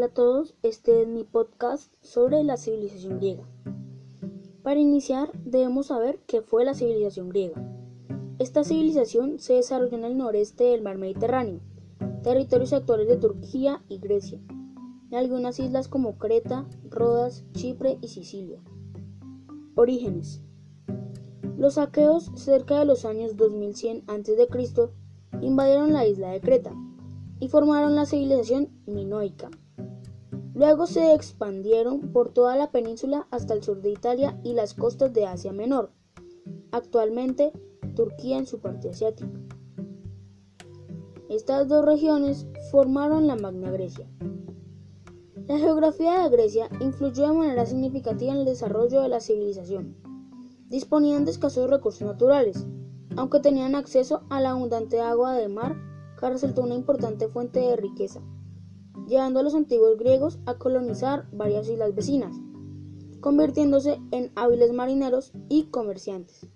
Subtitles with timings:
[0.00, 3.46] Hola a todos, este es mi podcast sobre la civilización griega.
[4.62, 7.62] Para iniciar debemos saber qué fue la civilización griega.
[8.38, 11.60] Esta civilización se desarrolló en el noreste del mar Mediterráneo,
[12.22, 14.40] territorios actuales de Turquía y Grecia,
[15.10, 18.62] en algunas islas como Creta, Rodas, Chipre y Sicilia.
[19.74, 20.40] Orígenes.
[21.58, 24.48] Los aqueos cerca de los años 2100 a.C.
[25.42, 26.72] invadieron la isla de Creta
[27.38, 29.50] y formaron la civilización minoica.
[30.54, 35.12] Luego se expandieron por toda la península hasta el sur de Italia y las costas
[35.12, 35.90] de Asia Menor,
[36.72, 37.52] actualmente
[37.94, 39.30] Turquía en su parte asiática.
[41.28, 44.10] Estas dos regiones formaron la Magna Grecia.
[45.46, 49.96] La geografía de Grecia influyó de manera significativa en el desarrollo de la civilización.
[50.68, 52.66] Disponían de escasos recursos naturales,
[53.16, 55.76] aunque tenían acceso a la abundante agua de mar
[56.18, 58.20] que resultó una importante fuente de riqueza
[59.10, 62.36] llevando a los antiguos griegos a colonizar varias islas vecinas,
[63.20, 66.46] convirtiéndose en hábiles marineros y comerciantes.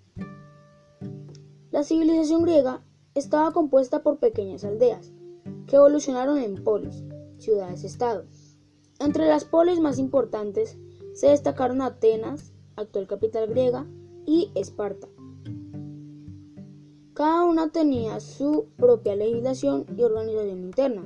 [1.71, 2.81] La civilización griega
[3.13, 5.11] estaba compuesta por pequeñas aldeas,
[5.67, 7.03] que evolucionaron en polis,
[7.37, 8.23] ciudades-estado.
[8.99, 10.77] Entre las polis más importantes
[11.13, 13.85] se destacaron Atenas, actual capital griega,
[14.25, 15.07] y Esparta.
[17.13, 21.03] Cada una tenía su propia legislación y organización interna,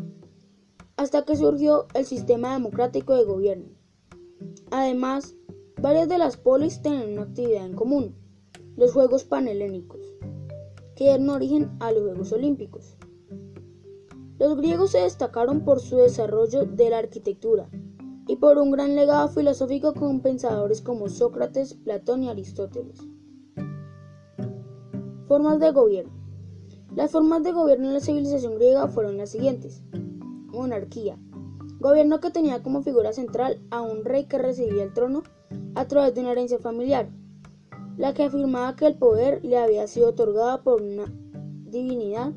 [1.00, 3.70] hasta que surgió el sistema democrático de gobierno.
[4.70, 5.34] Además,
[5.82, 8.18] varias de las polis tenían una actividad en común,
[8.76, 10.02] los Juegos Panhelénicos,
[10.98, 12.98] que dieron origen a los Juegos Olímpicos.
[14.40, 17.70] Los griegos se destacaron por su desarrollo de la arquitectura
[18.28, 23.00] y por un gran legado filosófico con pensadores como Sócrates, Platón y Aristóteles.
[25.30, 26.12] Formas de gobierno.
[26.94, 29.82] Las formas de gobierno en la civilización griega fueron las siguientes
[30.52, 31.18] monarquía,
[31.80, 35.24] gobierno que tenía como figura central a un rey que recibía el trono
[35.76, 37.10] a través de una herencia familiar,
[37.98, 41.06] la que afirmaba que el poder le había sido otorgado por una
[41.66, 42.34] divinidad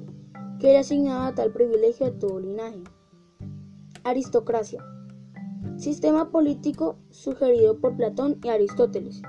[0.59, 2.83] que le asignaba tal privilegio a todo linaje.
[4.05, 4.85] Aristocracia,
[5.77, 9.23] sistema político sugerido por Platón y Aristóteles,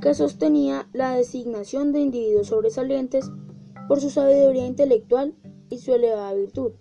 [0.00, 3.30] que sostenía la designación de individuos sobresalientes
[3.88, 5.34] por su sabiduría intelectual
[5.68, 6.72] y su elevada virtud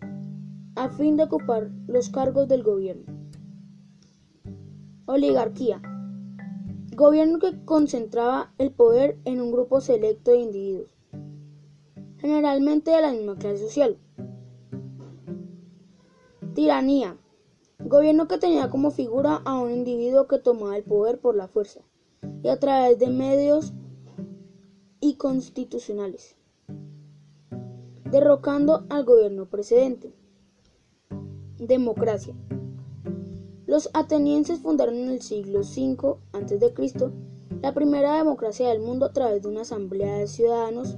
[0.80, 3.04] a fin de ocupar los cargos del gobierno.
[5.08, 5.82] Oligarquía.
[6.96, 10.88] Gobierno que concentraba el poder en un grupo selecto de individuos,
[12.18, 13.98] generalmente de la misma clase social.
[16.54, 17.18] Tiranía.
[17.80, 21.82] Gobierno que tenía como figura a un individuo que tomaba el poder por la fuerza
[22.42, 23.74] y a través de medios
[25.02, 26.38] y constitucionales,
[28.06, 30.19] derrocando al gobierno precedente.
[31.60, 32.34] Democracia.
[33.66, 37.12] Los atenienses fundaron en el siglo V a.C.
[37.62, 40.98] la primera democracia del mundo a través de una asamblea de ciudadanos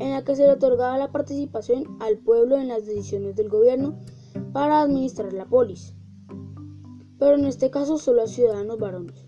[0.00, 3.94] en la que se le otorgaba la participación al pueblo en las decisiones del gobierno
[4.52, 5.94] para administrar la polis,
[7.18, 9.26] pero en este caso solo a ciudadanos varones.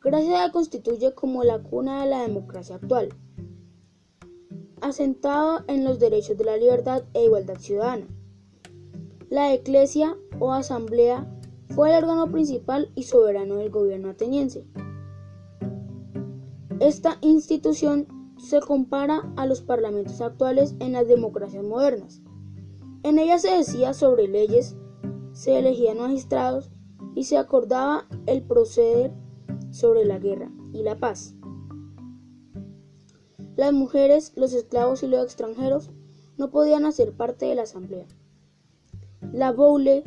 [0.00, 3.10] Grecia se constituye como la cuna de la democracia actual,
[4.80, 8.06] asentado en los derechos de la libertad e igualdad ciudadana.
[9.30, 11.30] La Eclesia o Asamblea
[11.66, 14.64] fue el órgano principal y soberano del gobierno ateniense.
[16.80, 18.06] Esta institución
[18.38, 22.22] se compara a los parlamentos actuales en las democracias modernas.
[23.02, 24.76] En ella se decía sobre leyes,
[25.32, 26.70] se elegían magistrados
[27.14, 29.12] y se acordaba el proceder
[29.70, 31.34] sobre la guerra y la paz.
[33.56, 35.90] Las mujeres, los esclavos y los extranjeros
[36.38, 38.06] no podían hacer parte de la asamblea.
[39.20, 40.04] La Boule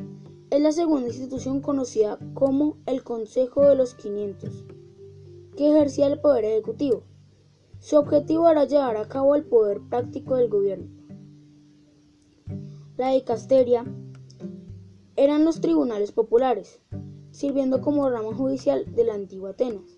[0.50, 4.66] es la segunda institución conocida como el Consejo de los 500,
[5.56, 7.04] que ejercía el poder ejecutivo.
[7.80, 10.88] Su objetivo era llevar a cabo el poder práctico del gobierno.
[12.98, 13.86] La dicasteria
[15.18, 16.80] eran los tribunales populares,
[17.32, 19.98] sirviendo como rama judicial de la antigua Atenas.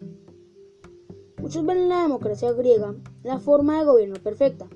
[1.38, 4.68] Muchos ven en la democracia griega la forma de gobierno perfecta,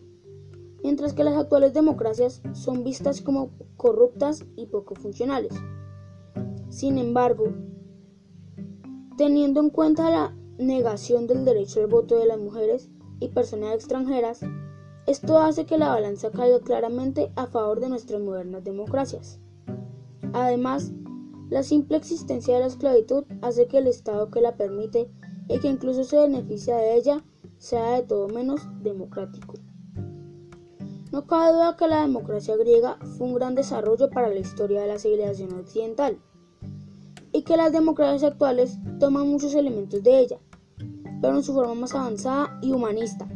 [0.83, 5.53] mientras que las actuales democracias son vistas como corruptas y poco funcionales.
[6.69, 7.53] Sin embargo,
[9.17, 12.89] teniendo en cuenta la negación del derecho al voto de las mujeres
[13.19, 14.41] y personas extranjeras,
[15.05, 19.39] esto hace que la balanza caiga claramente a favor de nuestras modernas democracias.
[20.33, 20.91] Además,
[21.49, 25.09] la simple existencia de la esclavitud hace que el Estado que la permite
[25.47, 27.23] y que incluso se beneficia de ella
[27.57, 29.53] sea de todo menos democrático.
[31.11, 34.87] No cabe duda que la democracia griega fue un gran desarrollo para la historia de
[34.87, 36.19] la civilización occidental.
[37.45, 40.39] que las democracias actuales toman muchos elementos de ella,
[41.21, 43.27] pero en su forma más avanzada y humanista.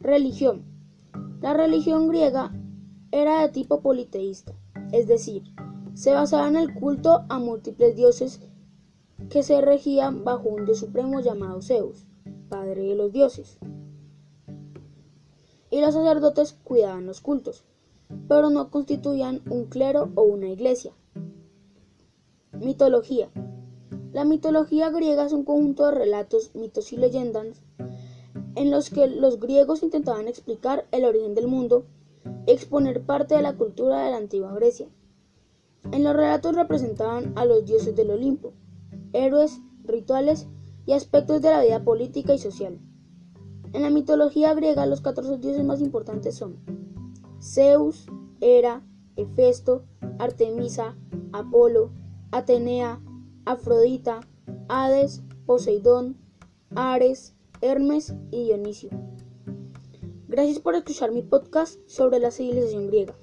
[0.00, 0.64] Religión.
[1.40, 2.52] La religión griega
[3.12, 4.54] era de tipo politeísta,
[4.92, 5.42] es decir,
[5.94, 8.40] se basaba en el culto a múltiples dioses
[9.30, 12.06] que se regían bajo un dios supremo llamado Zeus,
[12.48, 13.58] padre de los dioses.
[15.76, 17.62] Y los sacerdotes cuidaban los cultos,
[18.28, 20.94] pero no constituían un clero o una iglesia.
[22.52, 23.28] Mitología.
[24.14, 27.60] La mitología griega es un conjunto de relatos, mitos y leyendas
[28.54, 31.84] en los que los griegos intentaban explicar el origen del mundo
[32.46, 34.88] y exponer parte de la cultura de la antigua Grecia.
[35.92, 38.54] En los relatos representaban a los dioses del Olimpo,
[39.12, 40.46] héroes, rituales
[40.86, 42.78] y aspectos de la vida política y social.
[43.72, 46.56] En la mitología griega los 14 dioses más importantes son
[47.40, 48.06] Zeus,
[48.40, 48.82] Hera,
[49.16, 49.84] Hefesto,
[50.18, 50.96] Artemisa,
[51.32, 51.90] Apolo,
[52.30, 53.00] Atenea,
[53.44, 54.20] Afrodita,
[54.68, 56.16] Hades, Poseidón,
[56.74, 58.90] Ares, Hermes y Dionisio.
[60.28, 63.14] Gracias por escuchar mi podcast sobre la civilización griega.